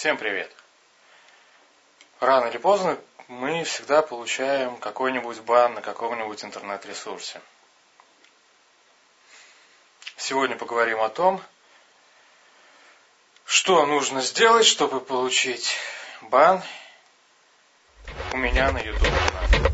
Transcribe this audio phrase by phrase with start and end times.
[0.00, 0.50] Всем привет!
[2.20, 2.98] Рано или поздно
[3.28, 7.42] мы всегда получаем какой-нибудь бан на каком-нибудь интернет-ресурсе.
[10.16, 11.42] Сегодня поговорим о том,
[13.44, 15.76] что нужно сделать, чтобы получить
[16.22, 16.62] бан
[18.32, 19.20] у меня на YouTube.
[19.50, 19.69] Как-то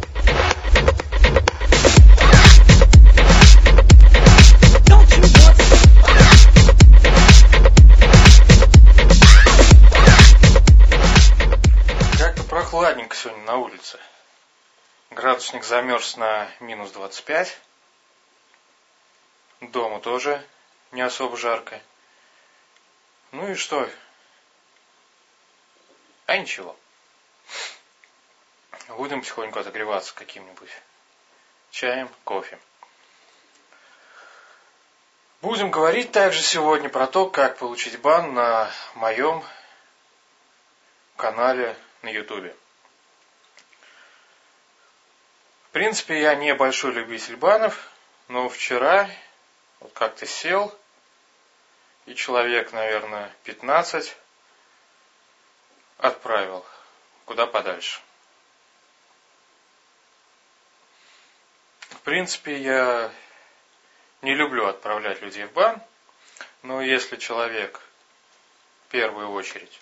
[13.17, 13.99] прохладненько сегодня на улице.
[15.11, 17.59] Градусник замерз на минус 25.
[19.61, 20.45] Дома тоже
[20.93, 21.81] не особо жарко.
[23.33, 23.89] Ну и что?
[26.27, 26.77] А ничего.
[28.89, 30.71] Будем потихоньку отогреваться каким-нибудь
[31.71, 32.59] чаем, кофе.
[35.43, 39.45] Будем говорить также сегодня про то, как получить бан на моем
[41.17, 42.57] канале на Ютубе.
[45.66, 47.91] В принципе, я не большой любитель банов,
[48.29, 49.11] но вчера
[49.81, 50.75] вот как-то сел,
[52.07, 54.17] и человек, наверное, 15
[55.99, 56.65] отправил
[57.27, 58.01] куда подальше.
[61.91, 63.13] В принципе, я
[64.23, 65.83] не люблю отправлять людей в бан,
[66.63, 67.83] но если человек
[68.87, 69.79] в первую очередь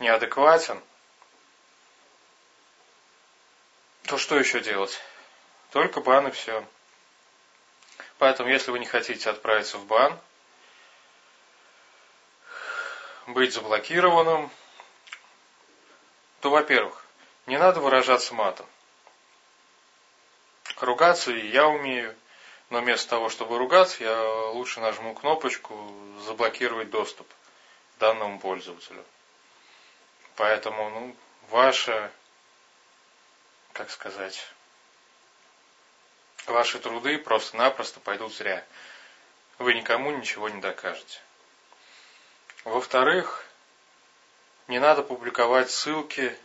[0.00, 0.82] неадекватен,
[4.12, 5.00] то что еще делать?
[5.70, 6.66] Только бан и все.
[8.18, 10.18] Поэтому, если вы не хотите отправиться в бан,
[13.26, 14.50] быть заблокированным,
[16.42, 17.06] то, во-первых,
[17.46, 18.66] не надо выражаться матом.
[20.78, 22.14] Ругаться и я умею,
[22.68, 25.90] но вместо того, чтобы ругаться, я лучше нажму кнопочку
[26.26, 27.26] «Заблокировать доступ»
[27.98, 29.06] данному пользователю.
[30.36, 31.16] Поэтому, ну,
[31.48, 32.12] ваше,
[33.72, 34.46] как сказать,
[36.46, 38.64] ваши труды просто-напросто пойдут зря.
[39.58, 41.20] Вы никому ничего не докажете.
[42.64, 43.44] Во-вторых,
[44.68, 46.36] не надо публиковать ссылки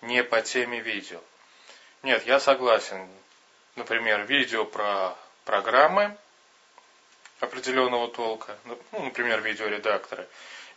[0.00, 1.20] не по теме видео.
[2.02, 3.08] Нет, я согласен.
[3.74, 6.16] Например, видео про программы
[7.40, 10.26] определенного толка, ну, например, видеоредакторы,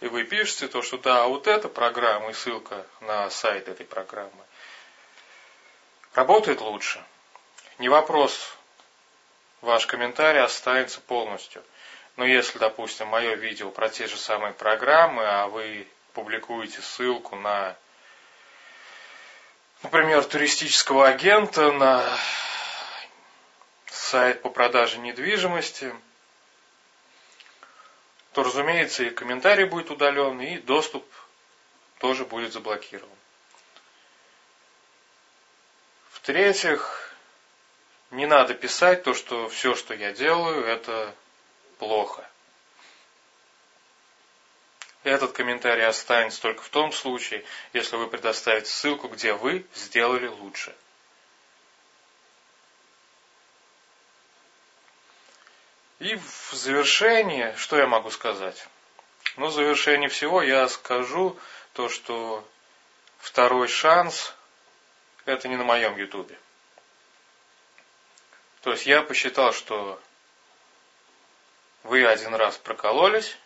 [0.02, 4.44] и вы пишете то, что да, вот эта программа и ссылка на сайт этой программы
[6.20, 7.02] работает лучше.
[7.78, 8.54] Не вопрос,
[9.62, 11.64] ваш комментарий останется полностью.
[12.18, 17.74] Но если, допустим, мое видео про те же самые программы, а вы публикуете ссылку на,
[19.82, 22.04] например, туристического агента, на
[23.86, 25.96] сайт по продаже недвижимости,
[28.34, 31.06] то, разумеется, и комментарий будет удален, и доступ
[32.00, 33.10] тоже будет заблокирован.
[36.30, 37.12] В-третьих,
[38.12, 41.12] не надо писать то, что все, что я делаю, это
[41.80, 42.24] плохо.
[45.04, 50.76] Этот комментарий останется только в том случае, если вы предоставите ссылку, где вы сделали лучше.
[55.98, 58.68] И в завершение, что я могу сказать?
[59.36, 61.36] Ну, в завершение всего я скажу
[61.74, 62.48] то, что
[63.18, 64.36] второй шанс
[65.32, 66.38] это не на моем ютубе.
[68.62, 70.02] То есть я посчитал, что
[71.84, 73.38] вы один раз прокололись,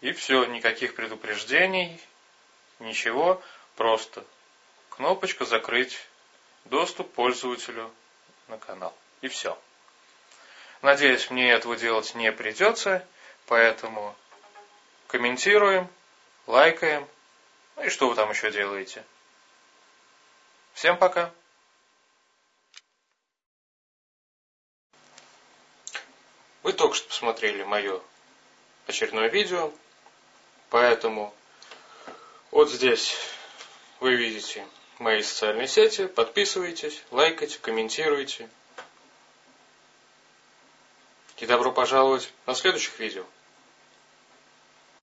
[0.00, 2.00] и все, никаких предупреждений,
[2.78, 3.42] ничего,
[3.76, 4.24] просто
[4.88, 5.98] кнопочка закрыть
[6.64, 7.92] доступ пользователю
[8.48, 8.96] на канал.
[9.20, 9.58] И все.
[10.80, 13.06] Надеюсь, мне этого делать не придется,
[13.46, 14.16] поэтому
[15.08, 15.86] комментируем,
[16.46, 17.06] лайкаем.
[17.76, 19.04] Ну и что вы там еще делаете?
[20.80, 21.30] Всем пока!
[26.62, 28.00] Вы только что посмотрели мое
[28.86, 29.74] очередное видео,
[30.70, 31.34] поэтому
[32.50, 33.14] вот здесь
[33.98, 34.66] вы видите
[34.98, 38.48] мои социальные сети, подписывайтесь, лайкайте, комментируйте.
[41.36, 43.26] И добро пожаловать на следующих видео.